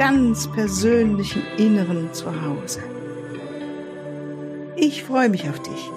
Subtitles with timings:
[0.00, 2.82] ganz persönlichen Inneren zu Hause.
[4.74, 5.90] Ich freue mich auf dich.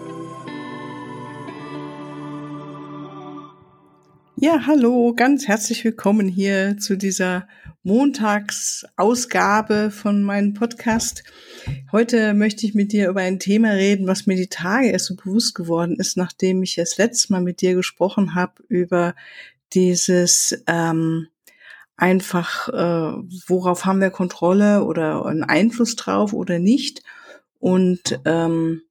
[4.36, 7.48] Ja, hallo, ganz herzlich willkommen hier zu dieser
[7.84, 11.24] Montagsausgabe von meinem Podcast.
[11.94, 15.16] Heute möchte ich mit dir über ein Thema reden, was mir die Tage erst so
[15.16, 19.16] bewusst geworden ist, nachdem ich das letzte Mal mit dir gesprochen habe über
[19.72, 21.30] dieses ähm,
[21.96, 27.04] einfach, äh, worauf haben wir Kontrolle oder einen Einfluss drauf oder nicht.
[27.60, 28.82] Und ähm,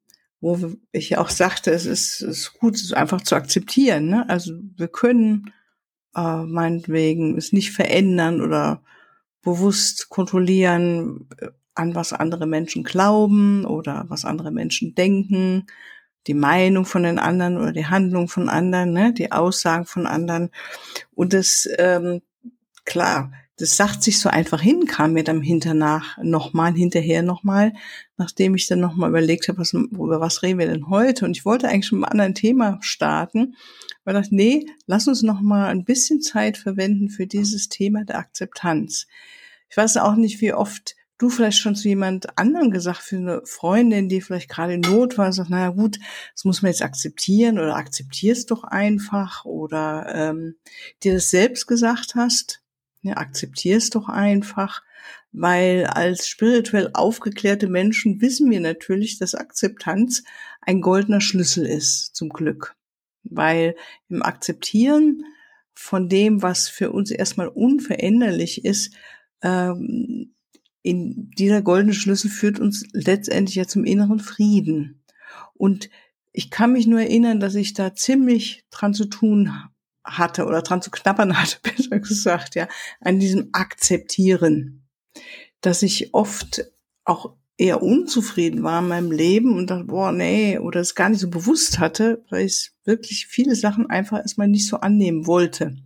[0.40, 0.58] wo
[0.90, 4.08] ich auch sagte, es ist, ist gut, es einfach zu akzeptieren.
[4.08, 4.28] Ne?
[4.28, 5.52] Also wir können
[6.16, 8.82] äh, meinetwegen es nicht verändern oder
[9.42, 15.66] bewusst kontrollieren, äh, an was andere Menschen glauben oder was andere Menschen denken,
[16.26, 19.12] die Meinung von den anderen oder die Handlung von anderen, ne?
[19.12, 20.50] die Aussagen von anderen.
[21.14, 22.20] Und das ähm,
[22.84, 27.74] klar, das sagt sich so einfach hin, kam mir dann hinternach nochmal, hinterher nochmal,
[28.16, 31.24] nachdem ich dann nochmal überlegt habe, was, über was reden wir denn heute?
[31.24, 33.54] Und ich wollte eigentlich schon mit einem anderen Thema starten,
[34.04, 38.18] weil ich dachte, nee, lass uns nochmal ein bisschen Zeit verwenden für dieses Thema der
[38.18, 39.06] Akzeptanz.
[39.68, 43.42] Ich weiß auch nicht, wie oft du vielleicht schon zu jemand anderem gesagt, für eine
[43.44, 46.00] Freundin, die vielleicht gerade in Not war, sagt, naja gut,
[46.34, 50.56] das muss man jetzt akzeptieren oder akzeptierst doch einfach oder ähm,
[51.04, 52.61] dir das selbst gesagt hast
[53.02, 54.82] ja, akzeptier es doch einfach,
[55.32, 60.22] weil als spirituell aufgeklärte Menschen wissen wir natürlich, dass Akzeptanz
[60.60, 62.76] ein goldener Schlüssel ist zum Glück.
[63.24, 63.76] Weil
[64.08, 65.24] im Akzeptieren
[65.74, 68.94] von dem, was für uns erstmal unveränderlich ist,
[69.42, 70.34] ähm,
[70.82, 75.02] in dieser goldene Schlüssel führt uns letztendlich ja zum inneren Frieden.
[75.54, 75.90] Und
[76.32, 79.52] ich kann mich nur erinnern, dass ich da ziemlich dran zu tun
[80.04, 82.68] hatte oder dran zu knappern hatte, besser gesagt, ja,
[83.00, 84.86] an diesem Akzeptieren,
[85.60, 86.64] dass ich oft
[87.04, 91.20] auch eher unzufrieden war in meinem Leben und dachte, boah, nee, oder es gar nicht
[91.20, 95.76] so bewusst hatte, weil ich wirklich viele Sachen einfach erstmal nicht so annehmen wollte.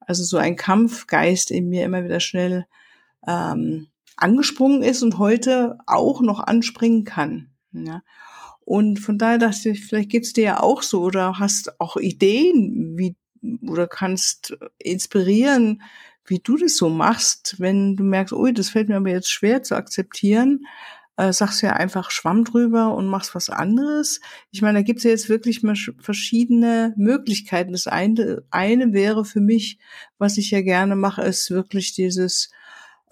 [0.00, 2.66] Also so ein Kampfgeist in mir immer wieder schnell
[3.26, 7.50] ähm, angesprungen ist und heute auch noch anspringen kann.
[7.72, 8.02] Ja.
[8.60, 12.98] Und von daher dachte ich, vielleicht geht's dir ja auch so oder hast auch Ideen,
[12.98, 13.16] wie
[13.66, 15.82] oder kannst inspirieren,
[16.24, 19.62] wie du das so machst, wenn du merkst, ui, das fällt mir aber jetzt schwer
[19.62, 20.66] zu akzeptieren,
[21.16, 24.20] äh, sagst ja einfach Schwamm drüber und machst was anderes.
[24.50, 27.72] Ich meine, da gibt es ja jetzt wirklich mal verschiedene Möglichkeiten.
[27.72, 29.78] Das eine, eine wäre für mich,
[30.18, 32.50] was ich ja gerne mache, ist wirklich dieses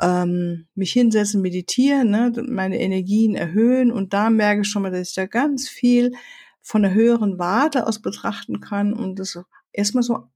[0.00, 5.10] ähm, mich hinsetzen, meditieren, ne, meine Energien erhöhen und da merke ich schon mal, dass
[5.10, 6.12] ich da ganz viel
[6.60, 9.38] von der höheren Warte aus betrachten kann und das
[9.74, 10.28] erstmal so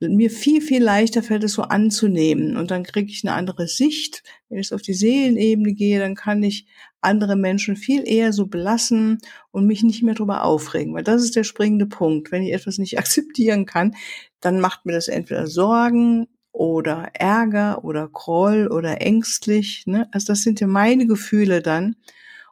[0.00, 2.56] mir viel, viel leichter fällt es so anzunehmen.
[2.56, 4.22] Und dann kriege ich eine andere Sicht.
[4.48, 6.66] Wenn ich auf die Seelenebene gehe, dann kann ich
[7.00, 9.18] andere Menschen viel eher so belassen
[9.50, 10.94] und mich nicht mehr darüber aufregen.
[10.94, 12.30] Weil das ist der springende Punkt.
[12.30, 13.96] Wenn ich etwas nicht akzeptieren kann,
[14.40, 19.84] dann macht mir das entweder Sorgen oder Ärger oder Groll oder ängstlich.
[19.86, 20.08] Ne?
[20.12, 21.96] Also das sind ja meine Gefühle dann.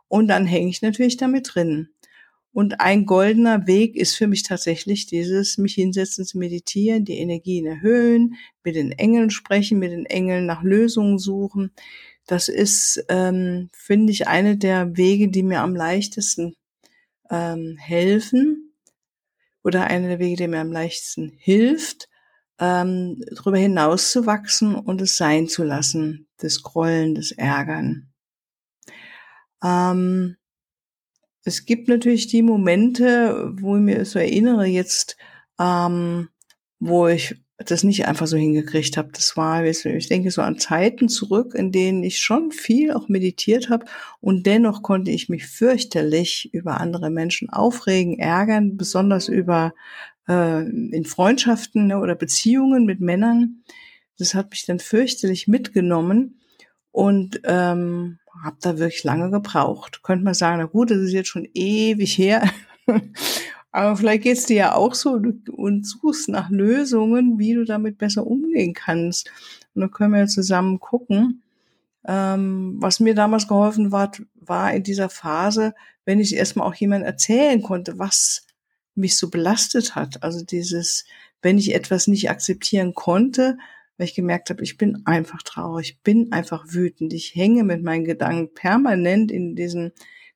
[0.09, 1.89] Und dann hänge ich natürlich damit drin.
[2.57, 7.67] Und ein goldener Weg ist für mich tatsächlich dieses, mich hinsetzen zu meditieren, die Energien
[7.67, 11.71] erhöhen, mit den Engeln sprechen, mit den Engeln nach Lösungen suchen.
[12.27, 16.57] Das ist, ähm, finde ich, eine der Wege, die mir am leichtesten
[17.29, 18.73] ähm, helfen
[19.63, 22.09] oder eine der Wege, die mir am leichtesten hilft,
[22.59, 28.09] ähm, darüber hinaus zu wachsen und es sein zu lassen, das Grollen, das Ärgern.
[29.63, 30.39] Ähm,
[31.47, 35.17] es gibt natürlich die Momente, wo ich mir so erinnere jetzt,
[35.61, 36.29] ähm,
[36.81, 39.11] wo ich das nicht einfach so hingekriegt habe.
[39.13, 43.71] Das war, ich denke so an Zeiten zurück, in denen ich schon viel auch meditiert
[43.71, 43.87] habe
[44.21, 49.73] und dennoch konnte ich mich fürchterlich über andere Menschen aufregen, ärgern, besonders über
[50.29, 53.63] äh, in Freundschaften ne, oder Beziehungen mit Männern.
[54.19, 56.41] Das hat mich dann fürchterlich mitgenommen
[56.91, 60.03] und ähm, habe da wirklich lange gebraucht.
[60.03, 62.49] Könnte man sagen, na gut, das ist jetzt schon ewig her.
[63.73, 65.21] Aber vielleicht geht's dir ja auch so
[65.53, 69.31] und suchst nach Lösungen, wie du damit besser umgehen kannst.
[69.75, 71.43] Und dann können wir zusammen gucken,
[72.09, 75.75] Ähm, was mir damals geholfen hat, war in dieser Phase,
[76.05, 78.47] wenn ich erstmal auch jemand erzählen konnte, was
[78.95, 80.23] mich so belastet hat.
[80.23, 81.05] Also dieses,
[81.43, 83.59] wenn ich etwas nicht akzeptieren konnte,
[83.97, 87.83] weil ich gemerkt habe, ich bin einfach traurig, ich bin einfach wütend, ich hänge mit
[87.83, 89.93] meinen Gedanken permanent in diesen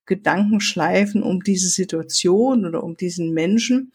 [0.07, 3.93] Gedankenschleifen um diese Situation oder um diesen Menschen,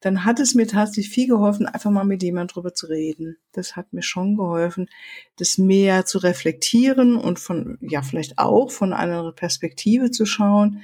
[0.00, 3.38] dann hat es mir tatsächlich viel geholfen, einfach mal mit jemand drüber zu reden.
[3.52, 4.88] Das hat mir schon geholfen,
[5.36, 10.82] das mehr zu reflektieren und von, ja, vielleicht auch von einer Perspektive zu schauen,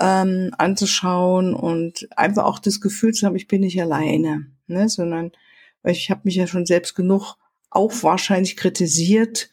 [0.00, 5.32] ähm, anzuschauen und einfach auch das Gefühl zu haben, ich bin nicht alleine, ne, sondern
[5.82, 7.36] weil ich habe mich ja schon selbst genug
[7.74, 9.50] auch wahrscheinlich kritisiert,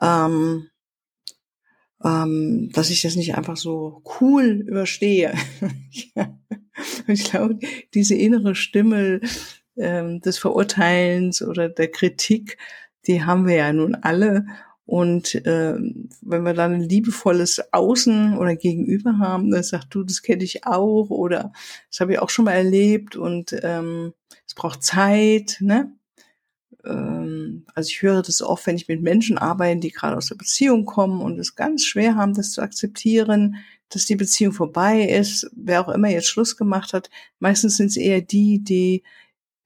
[0.00, 0.68] ähm,
[2.04, 5.34] ähm, dass ich das nicht einfach so cool überstehe.
[7.06, 7.58] ich glaube,
[7.94, 9.20] diese innere Stimme
[9.76, 12.58] ähm, des Verurteilens oder der Kritik,
[13.06, 14.46] die haben wir ja nun alle.
[14.84, 20.22] Und äh, wenn wir dann ein liebevolles Außen oder Gegenüber haben, dann sagt du, das
[20.22, 21.52] kenne ich auch oder
[21.90, 24.12] das habe ich auch schon mal erlebt und ähm,
[24.46, 25.92] es braucht Zeit, ne?
[26.86, 30.36] Ähm, also ich höre das oft, wenn ich mit Menschen arbeite, die gerade aus der
[30.36, 33.56] Beziehung kommen und es ganz schwer haben, das zu akzeptieren,
[33.88, 37.10] dass die Beziehung vorbei ist, wer auch immer jetzt Schluss gemacht hat.
[37.38, 39.04] Meistens sind es eher die, die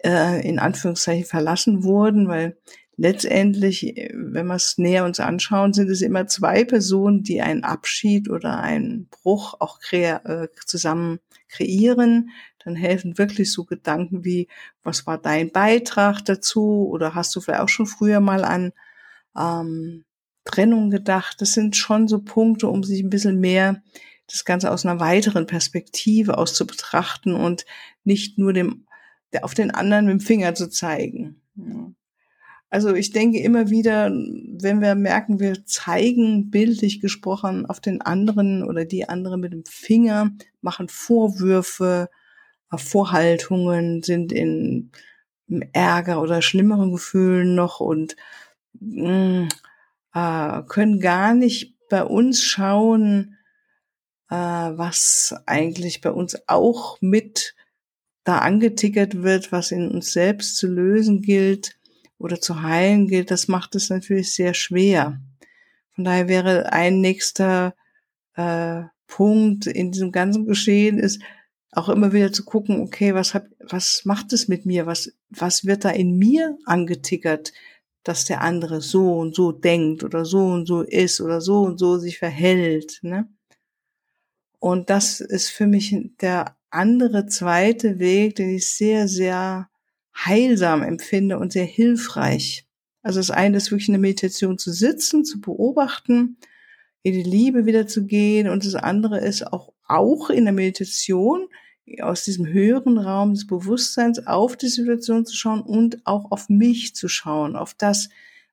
[0.05, 2.57] äh, in Anführungszeichen verlassen wurden, weil
[2.97, 8.29] letztendlich, wenn wir es näher uns anschauen, sind es immer zwei Personen, die einen Abschied
[8.29, 11.19] oder einen Bruch auch äh, zusammen
[11.51, 12.31] kreieren
[12.65, 14.49] dann helfen wirklich so Gedanken wie,
[14.83, 16.89] was war dein Beitrag dazu?
[16.91, 18.73] Oder hast du vielleicht auch schon früher mal an
[19.37, 20.05] ähm,
[20.45, 21.41] Trennung gedacht?
[21.41, 23.83] Das sind schon so Punkte, um sich ein bisschen mehr
[24.27, 27.65] das Ganze aus einer weiteren Perspektive aus zu betrachten und
[28.05, 28.87] nicht nur dem,
[29.33, 31.41] der auf den anderen mit dem Finger zu zeigen.
[32.71, 38.63] Also ich denke immer wieder, wenn wir merken, wir zeigen bildlich gesprochen auf den anderen
[38.63, 40.31] oder die andere mit dem Finger,
[40.61, 42.09] machen Vorwürfe,
[42.73, 44.93] Vorhaltungen, sind in
[45.73, 48.15] Ärger oder schlimmeren Gefühlen noch und
[48.79, 49.49] mh, mm,
[50.15, 53.37] äh, können gar nicht bei uns schauen,
[54.31, 57.57] äh, was eigentlich bei uns auch mit
[58.23, 61.80] da angetickert wird, was in uns selbst zu lösen gilt
[62.21, 65.21] oder zu heilen gilt, das macht es natürlich sehr schwer.
[65.95, 67.75] Von daher wäre ein nächster
[68.35, 71.21] äh, Punkt in diesem ganzen Geschehen ist,
[71.73, 74.87] auch immer wieder zu gucken, okay, was hab, was macht es mit mir?
[74.87, 77.53] Was, was wird da in mir angetickert,
[78.03, 81.79] dass der andere so und so denkt oder so und so ist oder so und
[81.79, 83.29] so sich verhält, ne?
[84.59, 89.70] Und das ist für mich der andere zweite Weg, den ich sehr, sehr
[90.27, 92.67] heilsam empfinde und sehr hilfreich.
[93.03, 96.37] Also das eine ist wirklich eine Meditation zu sitzen, zu beobachten,
[97.03, 101.49] in die Liebe wieder zu gehen und das andere ist auch auch in der Meditation
[102.01, 106.95] aus diesem höheren Raum des Bewusstseins auf die Situation zu schauen und auch auf mich
[106.95, 108.09] zu schauen, auf das,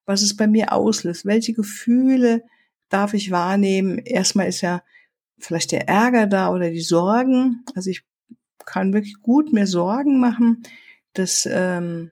[0.05, 2.43] was es bei mir auslöst, welche Gefühle
[2.89, 3.99] darf ich wahrnehmen.
[3.99, 4.81] Erstmal ist ja
[5.37, 7.63] vielleicht der Ärger da oder die Sorgen.
[7.75, 8.03] Also ich
[8.65, 10.63] kann wirklich gut mir Sorgen machen.
[11.17, 12.11] Das ähm,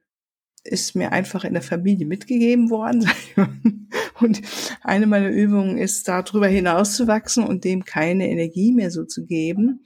[0.63, 3.07] ist mir einfach in der Familie mitgegeben worden.
[4.19, 4.41] und
[4.81, 9.83] eine meiner Übungen ist, darüber hinauszuwachsen und dem keine Energie mehr so zu geben.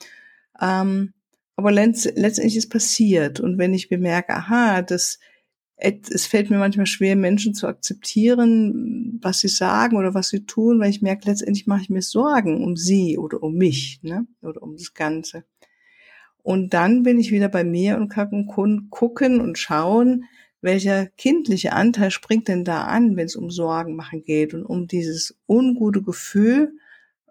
[0.60, 1.13] Ähm,
[1.58, 3.41] aber letztendlich ist passiert.
[3.41, 5.20] Und wenn ich bemerke, aha, das,
[5.75, 10.79] es fällt mir manchmal schwer, Menschen zu akzeptieren, was sie sagen oder was sie tun,
[10.79, 14.25] weil ich merke, letztendlich mache ich mir Sorgen um sie oder um mich, ne?
[14.41, 15.44] Oder um das Ganze.
[16.50, 20.24] Und dann bin ich wieder bei mir und kann gucken und schauen,
[20.62, 24.88] welcher kindliche Anteil springt denn da an, wenn es um Sorgen machen geht und um
[24.88, 26.74] dieses ungute Gefühl,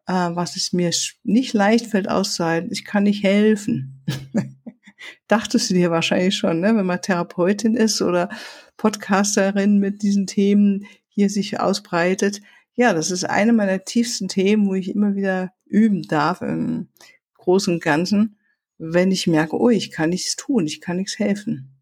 [0.07, 0.93] äh, was es mir
[1.25, 2.71] nicht leicht fällt auszuhalten.
[2.71, 4.05] Ich kann nicht helfen.
[5.27, 6.77] Dachtest du dir wahrscheinlich schon, ne?
[6.77, 8.29] wenn man Therapeutin ist oder
[8.77, 12.41] Podcasterin mit diesen Themen hier sich ausbreitet.
[12.77, 16.87] Ja, das ist eine meiner tiefsten Themen, wo ich immer wieder üben darf im
[17.35, 18.38] Großen und Ganzen,
[18.79, 21.79] wenn ich merke, oh, ich kann nichts tun, ich kann nichts helfen.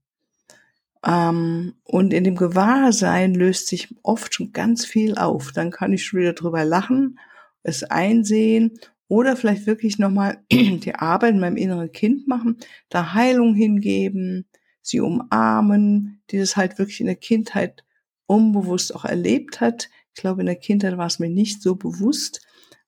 [1.07, 5.53] Ähm, und in dem Gewahrsein löst sich oft schon ganz viel auf.
[5.53, 7.19] Dann kann ich schon wieder drüber lachen,
[7.63, 12.57] es einsehen oder vielleicht wirklich nochmal die Arbeit in meinem inneren Kind machen,
[12.89, 14.47] da Heilung hingeben,
[14.83, 17.85] sie umarmen, die das halt wirklich in der Kindheit
[18.27, 19.89] unbewusst auch erlebt hat.
[20.15, 22.45] Ich glaube, in der Kindheit war es mir nicht so bewusst,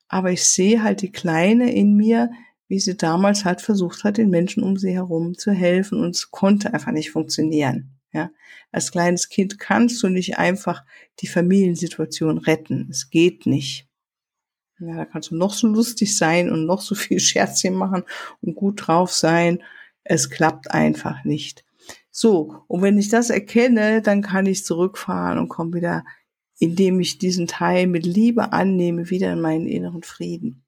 [0.09, 2.31] aber ich sehe halt die Kleine in mir,
[2.69, 6.31] wie sie damals halt versucht hat, den Menschen um sie herum zu helfen und es
[6.31, 7.99] konnte einfach nicht funktionieren.
[8.13, 8.31] Ja,
[8.73, 10.85] als kleines Kind kannst du nicht einfach
[11.21, 12.89] die Familiensituation retten.
[12.91, 13.87] Es geht nicht.
[14.79, 18.05] Ja, da kannst du noch so lustig sein und noch so viel Scherzchen machen
[18.41, 19.63] und gut drauf sein.
[20.05, 21.65] Es klappt einfach nicht.
[22.11, 26.05] So, und wenn ich das erkenne, dann kann ich zurückfahren und komme wieder,
[26.59, 30.65] indem ich diesen Teil mit Liebe annehme, wieder in meinen inneren Frieden.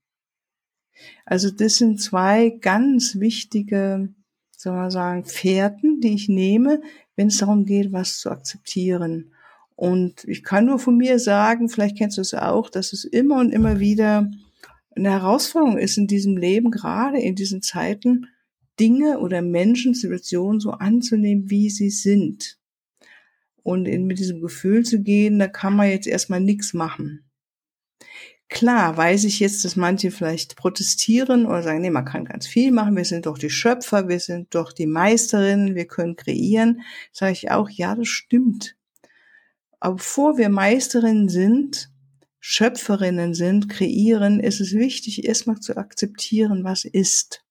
[1.25, 4.09] Also das sind zwei ganz wichtige,
[4.57, 6.83] soll man sagen, Fährten, die ich nehme,
[7.17, 9.33] wenn es darum geht, was zu akzeptieren.
[9.77, 13.41] Und ich kann nur von mir sagen, vielleicht kennst du es auch, dass es immer
[13.41, 14.31] und immer wieder
[14.95, 18.27] eine Herausforderung ist in diesem Leben, gerade in diesen Zeiten,
[18.79, 22.59] Dinge oder Menschen, Situationen so anzunehmen, wie sie sind.
[23.63, 27.30] Und in, mit diesem Gefühl zu gehen, da kann man jetzt erstmal nichts machen.
[28.51, 32.73] Klar weiß ich jetzt, dass manche vielleicht protestieren oder sagen, nee, man kann ganz viel
[32.73, 36.83] machen, wir sind doch die Schöpfer, wir sind doch die Meisterinnen, wir können kreieren.
[37.13, 38.77] Sage ich auch, ja, das stimmt.
[39.79, 41.91] Aber bevor wir Meisterinnen sind,
[42.41, 47.45] Schöpferinnen sind, kreieren, ist es wichtig, erstmal zu akzeptieren, was ist.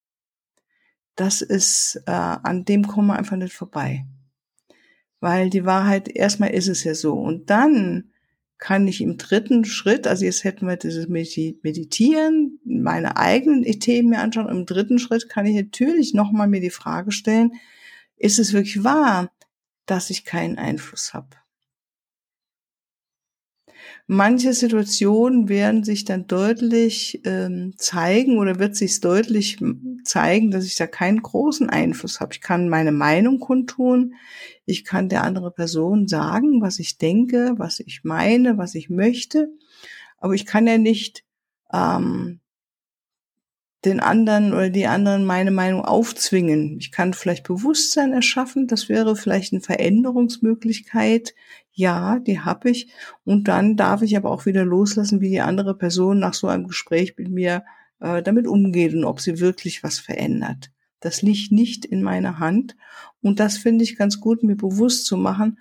[1.15, 4.05] Das ist, äh, an dem kommen wir einfach nicht vorbei.
[5.21, 7.13] Weil die Wahrheit, erstmal ist es ja so.
[7.13, 8.11] Und dann
[8.59, 14.19] kann ich im dritten Schritt, also jetzt hätten wir dieses Meditieren, meine eigenen Themen mir
[14.19, 14.49] anschauen.
[14.49, 17.53] Im dritten Schritt kann ich natürlich nochmal mir die Frage stellen,
[18.17, 19.31] ist es wirklich wahr,
[19.85, 21.38] dass ich keinen Einfluss habe?
[24.11, 29.59] Manche Situationen werden sich dann deutlich ähm, zeigen oder wird sich deutlich
[30.03, 32.33] zeigen, dass ich da keinen großen Einfluss habe.
[32.33, 34.15] Ich kann meine Meinung kundtun,
[34.65, 39.51] ich kann der andere Person sagen, was ich denke, was ich meine, was ich möchte,
[40.17, 41.23] aber ich kann ja nicht
[41.71, 42.39] ähm,
[43.85, 46.77] den anderen oder die anderen meine Meinung aufzwingen.
[46.79, 51.33] Ich kann vielleicht Bewusstsein erschaffen, das wäre vielleicht eine Veränderungsmöglichkeit.
[51.71, 52.91] Ja, die habe ich.
[53.23, 56.67] Und dann darf ich aber auch wieder loslassen, wie die andere Person nach so einem
[56.67, 57.63] Gespräch mit mir
[58.01, 60.71] äh, damit umgeht und ob sie wirklich was verändert.
[60.99, 62.75] Das liegt nicht in meiner Hand.
[63.21, 65.59] Und das finde ich ganz gut, mir bewusst zu machen,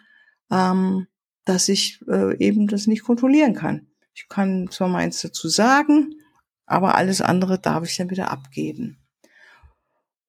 [0.51, 1.07] ähm,
[1.45, 3.87] dass ich äh, eben das nicht kontrollieren kann.
[4.13, 6.15] Ich kann zwar meins dazu sagen,
[6.69, 8.99] aber alles andere darf ich dann wieder abgeben.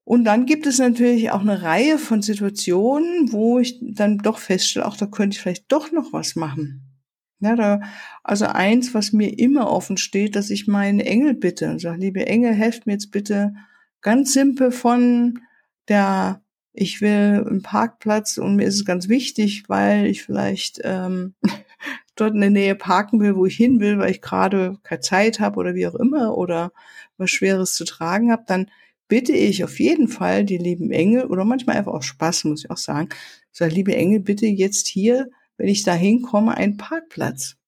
[0.03, 4.87] Und dann gibt es natürlich auch eine Reihe von Situationen, wo ich dann doch feststelle,
[4.87, 6.89] auch da könnte ich vielleicht doch noch was machen.
[7.41, 7.81] Ja, da,
[8.23, 12.25] also eins, was mir immer offen steht, dass ich meine Engel bitte und sage, liebe
[12.25, 13.53] Engel, helft mir jetzt bitte
[14.01, 15.39] ganz simpel von
[15.87, 16.41] der,
[16.73, 21.35] ich will einen Parkplatz und mir ist es ganz wichtig, weil ich vielleicht ähm,
[22.19, 25.39] dort in der Nähe parken will, wo ich hin will, weil ich gerade keine Zeit
[25.39, 26.71] habe oder wie auch immer oder
[27.17, 28.69] was Schweres zu tragen habe, dann
[29.07, 32.71] bitte ich auf jeden Fall die lieben Engel oder manchmal einfach auch Spaß, muss ich
[32.71, 33.09] auch sagen,
[33.51, 37.59] sage, liebe Engel, bitte jetzt hier, wenn ich da hinkomme, einen Parkplatz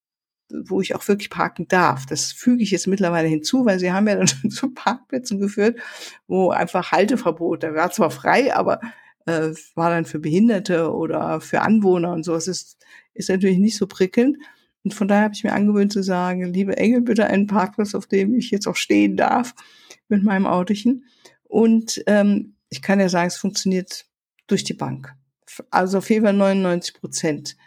[0.67, 2.05] wo ich auch wirklich parken darf.
[2.05, 5.79] Das füge ich jetzt mittlerweile hinzu, weil sie haben ja dann zu Parkplätzen geführt,
[6.27, 8.79] wo einfach Halteverbot, da war zwar frei, aber
[9.25, 12.35] äh, war dann für Behinderte oder für Anwohner und so.
[12.35, 12.77] Es ist
[13.13, 14.37] ist natürlich nicht so prickelnd.
[14.83, 18.07] Und von daher habe ich mir angewöhnt zu sagen, liebe Engel, bitte einen Parkplatz, auf
[18.07, 19.53] dem ich jetzt auch stehen darf
[20.07, 21.05] mit meinem Autochen.
[21.43, 24.05] Und ähm, ich kann ja sagen, es funktioniert
[24.47, 25.13] durch die Bank.
[25.69, 27.57] Also auf jeden Fall 99 Prozent.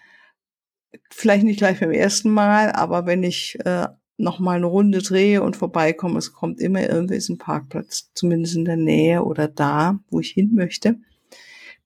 [1.10, 3.86] Vielleicht nicht gleich beim ersten Mal, aber wenn ich äh,
[4.16, 8.64] noch mal eine Runde drehe und vorbeikomme, es kommt immer irgendwie ein Parkplatz, zumindest in
[8.64, 10.96] der Nähe oder da, wo ich hin möchte.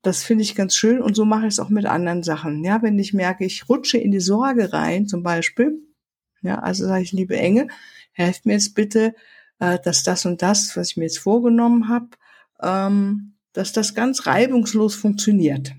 [0.03, 2.63] Das finde ich ganz schön und so mache ich es auch mit anderen Sachen.
[2.65, 5.83] Ja, wenn ich merke, ich rutsche in die Sorge rein, zum Beispiel,
[6.43, 7.69] ja, also sage ich, liebe Engel,
[8.13, 9.15] helft mir jetzt bitte,
[9.59, 12.11] äh, dass das und das, was ich mir jetzt vorgenommen habe,
[12.61, 15.75] ähm, dass das ganz reibungslos funktioniert.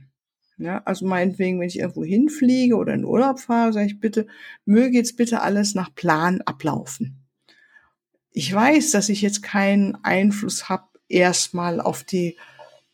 [0.58, 4.28] Ja, also meinetwegen, wenn ich irgendwo hinfliege oder in Urlaub fahre, sage ich bitte,
[4.66, 7.26] möge jetzt bitte alles nach Plan ablaufen.
[8.32, 12.38] Ich weiß, dass ich jetzt keinen Einfluss habe erstmal auf die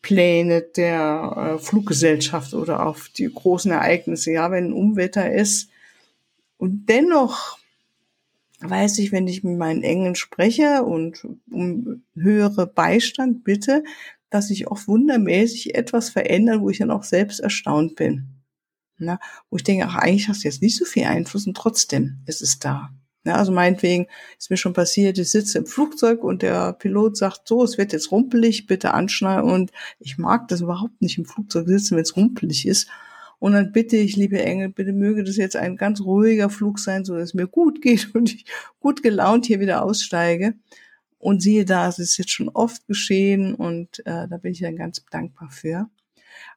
[0.06, 4.30] Pläne der äh, Fluggesellschaft oder auf die großen Ereignisse.
[4.30, 5.68] Ja, wenn ein Umwetter ist.
[6.58, 7.58] Und dennoch
[8.60, 13.82] weiß ich, wenn ich mit meinen Engeln spreche und um höhere Beistand bitte,
[14.30, 18.28] dass sich auch wundermäßig etwas verändert, wo ich dann auch selbst erstaunt bin.
[18.98, 19.18] Na,
[19.50, 22.42] wo ich denke, ach, eigentlich hast du jetzt nicht so viel Einfluss und trotzdem ist
[22.42, 22.90] es da.
[23.26, 24.06] Ja, also meinetwegen
[24.38, 27.92] ist mir schon passiert, ich sitze im Flugzeug und der Pilot sagt, so, es wird
[27.92, 29.50] jetzt rumpelig, bitte anschneiden.
[29.50, 32.88] Und ich mag das überhaupt nicht im Flugzeug sitzen, wenn es rumpelig ist.
[33.40, 37.04] Und dann bitte ich, liebe Engel, bitte möge das jetzt ein ganz ruhiger Flug sein,
[37.04, 38.44] so dass es mir gut geht und ich
[38.78, 40.54] gut gelaunt hier wieder aussteige.
[41.18, 44.76] Und siehe da, es ist jetzt schon oft geschehen und äh, da bin ich dann
[44.76, 45.90] ganz dankbar für.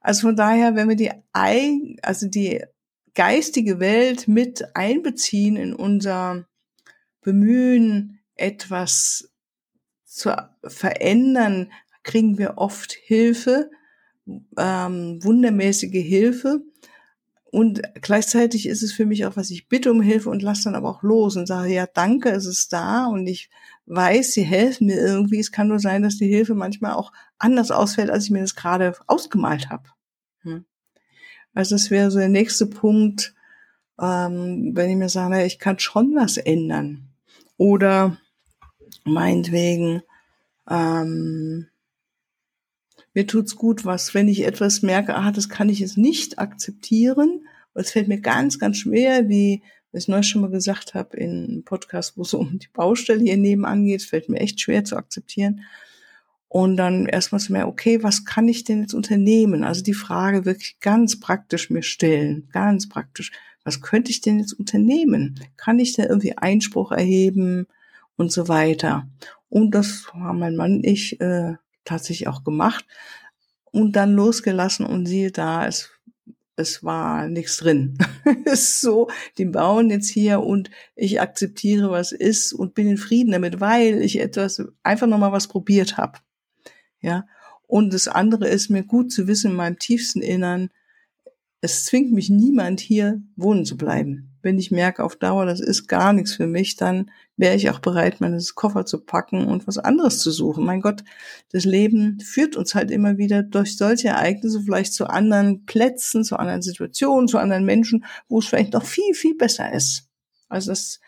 [0.01, 2.61] Also von daher, wenn wir die, also die
[3.15, 6.45] geistige Welt mit einbeziehen in unser
[7.21, 9.29] Bemühen, etwas
[10.05, 10.31] zu
[10.63, 11.71] verändern,
[12.03, 13.69] kriegen wir oft Hilfe,
[14.57, 16.61] ähm, wundermäßige Hilfe.
[17.51, 20.75] Und gleichzeitig ist es für mich auch, was ich bitte um Hilfe und lasse dann
[20.75, 23.49] aber auch los und sage, ja, danke, es ist da und ich
[23.88, 25.39] weiß, sie helfen mir irgendwie.
[25.39, 28.55] Es kann nur sein, dass die Hilfe manchmal auch anders ausfällt, als ich mir das
[28.55, 29.89] gerade ausgemalt habe.
[30.41, 30.65] Hm.
[31.53, 33.33] Also das wäre so der nächste Punkt,
[33.99, 37.09] ähm, wenn ich mir sage, ich kann schon was ändern.
[37.60, 38.18] Oder
[39.04, 40.01] meinetwegen,
[40.70, 41.68] ähm,
[43.13, 47.46] mir tut's gut, was, wenn ich etwas merke, ah, das kann ich jetzt nicht akzeptieren,
[47.74, 49.62] es fällt mir ganz, ganz schwer, wie
[49.92, 53.24] was ich neulich schon mal gesagt habe in einem Podcast, wo es um die Baustelle
[53.24, 55.66] hier nebenan geht, fällt mir echt schwer zu akzeptieren.
[56.48, 59.63] Und dann erstmal zu mir, okay, was kann ich denn jetzt unternehmen?
[59.63, 63.32] Also die Frage wirklich ganz praktisch mir stellen, ganz praktisch.
[63.63, 65.39] Was könnte ich denn jetzt unternehmen?
[65.58, 67.68] Kann ich da irgendwie Einspruch erheben
[68.16, 69.08] und so weiter?
[69.50, 72.86] Und das haben mein Mann und ich äh, tatsächlich auch gemacht
[73.72, 75.92] und dann losgelassen und siehe da, es
[76.60, 77.98] es war nichts drin.
[78.46, 83.32] ist so, die bauen jetzt hier und ich akzeptiere, was ist und bin in Frieden
[83.32, 86.20] damit, weil ich etwas, einfach nochmal was probiert habe.
[87.01, 87.25] Ja.
[87.66, 90.70] Und das andere ist mir gut zu wissen in meinem tiefsten Innern,
[91.62, 95.88] es zwingt mich niemand hier wohnen zu bleiben wenn ich merke auf Dauer, das ist
[95.88, 99.78] gar nichts für mich, dann wäre ich auch bereit, meine Koffer zu packen und was
[99.78, 100.66] anderes zu suchen.
[100.66, 101.04] Mein Gott,
[101.51, 106.38] das Leben führt uns halt immer wieder durch solche Ereignisse vielleicht zu anderen Plätzen, zu
[106.38, 110.08] anderen Situationen, zu anderen Menschen, wo es vielleicht noch viel, viel besser ist.
[110.48, 111.00] Also das,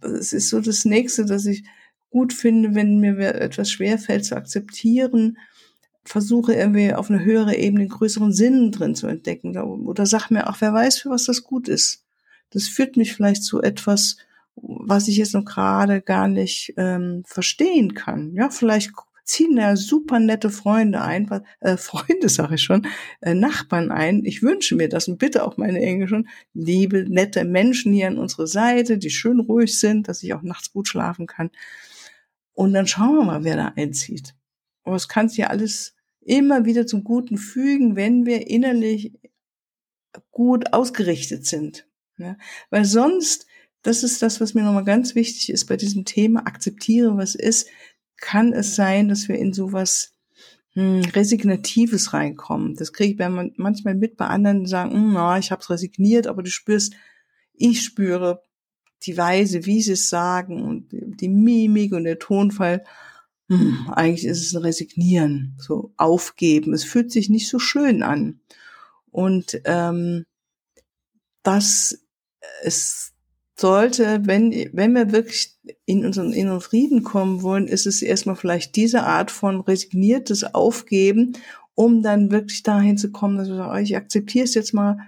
[0.00, 1.64] das ist so das Nächste, dass ich
[2.10, 5.38] gut finde, wenn mir etwas schwerfällt zu akzeptieren,
[6.08, 9.56] versuche irgendwie auf eine höhere Ebene einen größeren Sinn drin zu entdecken.
[9.58, 12.04] Oder sag mir auch, wer weiß, für was das gut ist
[12.50, 14.16] das führt mich vielleicht zu etwas,
[14.56, 18.34] was ich jetzt noch gerade gar nicht ähm, verstehen kann.
[18.34, 18.92] Ja, vielleicht
[19.24, 21.28] ziehen da super nette Freunde ein,
[21.60, 22.86] äh, Freunde sage ich schon,
[23.20, 24.24] äh, Nachbarn ein.
[24.24, 28.46] Ich wünsche mir das und bitte auch meine Englischen, liebe, nette Menschen hier an unserer
[28.46, 31.50] Seite, die schön ruhig sind, dass ich auch nachts gut schlafen kann.
[32.54, 34.34] Und dann schauen wir mal, wer da einzieht.
[34.82, 35.94] Aber es kann sich ja alles
[36.28, 39.12] immer wieder zum Guten fügen, wenn wir innerlich
[40.30, 41.86] gut ausgerichtet sind.
[42.18, 42.36] Ja?
[42.70, 43.46] Weil sonst,
[43.82, 47.68] das ist das, was mir nochmal ganz wichtig ist bei diesem Thema, akzeptiere, was ist,
[48.16, 50.12] kann es sein, dass wir in sowas
[50.72, 52.74] hm, Resignatives reinkommen.
[52.74, 55.70] Das kriege ich bei manchmal mit bei anderen, die sagen, hm, na, ich habe es
[55.70, 56.94] resigniert, aber du spürst,
[57.54, 58.42] ich spüre
[59.02, 62.84] die Weise, wie sie es sagen und die Mimik und der Tonfall.
[63.48, 66.74] Hm, eigentlich ist es ein Resignieren, so aufgeben.
[66.74, 68.40] Es fühlt sich nicht so schön an.
[69.10, 70.24] Und ähm,
[71.42, 71.98] das
[72.62, 73.12] es
[73.56, 78.76] sollte, wenn, wenn wir wirklich in unseren inneren Frieden kommen wollen, ist es erstmal vielleicht
[78.76, 81.32] diese Art von resigniertes Aufgeben,
[81.74, 84.98] um dann wirklich dahin zu kommen, dass wir sagen, oh, ich akzeptiere es jetzt mal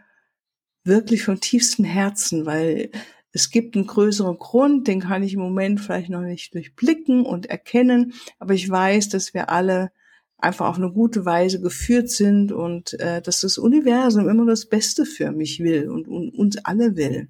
[0.85, 2.91] wirklich vom tiefsten Herzen, weil
[3.33, 7.47] es gibt einen größeren Grund, den kann ich im Moment vielleicht noch nicht durchblicken und
[7.47, 9.93] erkennen, aber ich weiß, dass wir alle
[10.39, 15.05] einfach auf eine gute Weise geführt sind und äh, dass das Universum immer das Beste
[15.05, 17.29] für mich will und, und uns alle will.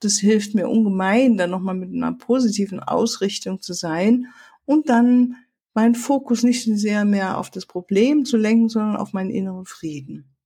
[0.00, 4.26] Das hilft mir ungemein, dann nochmal mit einer positiven Ausrichtung zu sein
[4.66, 5.36] und dann
[5.72, 10.36] meinen Fokus nicht sehr mehr auf das Problem zu lenken, sondern auf meinen inneren Frieden.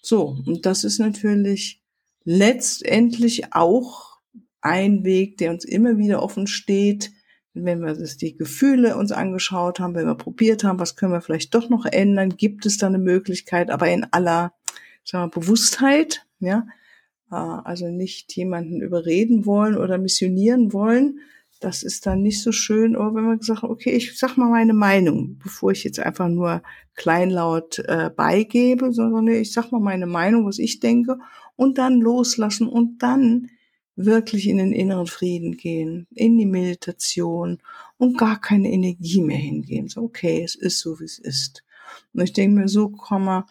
[0.00, 1.83] So, und das ist natürlich
[2.24, 4.18] letztendlich auch
[4.60, 7.12] ein Weg, der uns immer wieder offen steht,
[7.52, 11.20] wenn wir das die Gefühle uns angeschaut haben, wenn wir probiert haben, was können wir
[11.20, 14.52] vielleicht doch noch ändern, gibt es da eine Möglichkeit, aber in aller
[15.04, 16.66] sagen wir, Bewusstheit, ja,
[17.30, 21.20] äh, also nicht jemanden überreden wollen oder missionieren wollen.
[21.60, 22.96] Das ist dann nicht so schön.
[22.96, 26.28] Aber wenn man gesagt hat, okay, ich sag mal meine Meinung, bevor ich jetzt einfach
[26.28, 26.62] nur
[26.94, 31.18] kleinlaut äh, beigebe, sondern ich sag mal meine Meinung, was ich denke,
[31.56, 33.50] und dann loslassen und dann
[33.96, 37.62] wirklich in den inneren Frieden gehen, in die Meditation
[37.96, 39.88] und gar keine Energie mehr hingehen.
[39.88, 41.64] So, okay, es ist so, wie es ist.
[42.12, 43.44] Und ich denke mir, so kann man,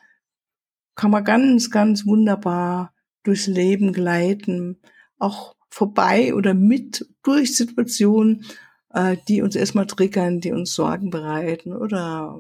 [0.95, 4.79] kann man ganz, ganz wunderbar durchs Leben gleiten,
[5.17, 8.45] auch vorbei oder mit durch Situationen,
[8.89, 12.37] äh, die uns erstmal triggern, die uns Sorgen bereiten oder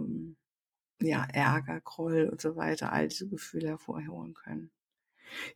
[1.01, 4.71] ja, Ärger, Groll und so weiter, all diese Gefühle hervorholen können.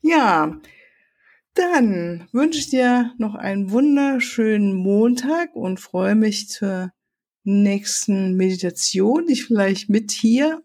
[0.01, 0.59] Ja,
[1.53, 6.91] dann wünsche ich dir noch einen wunderschönen Montag und freue mich zur
[7.43, 10.61] nächsten Meditation, die ich vielleicht mit hier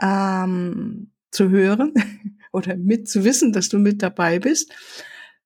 [0.00, 1.94] ähm, zu hören
[2.52, 4.72] oder mit zu wissen, dass du mit dabei bist.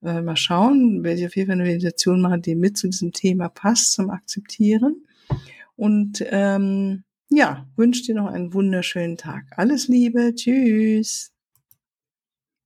[0.02, 3.12] Äh, mal schauen, werde ich auf jeden Fall eine Meditation machen, die mit zu diesem
[3.12, 5.06] Thema passt, zum Akzeptieren.
[5.74, 9.44] Und ähm, ja, wünsche dir noch einen wunderschönen Tag.
[9.56, 11.35] Alles Liebe, tschüss.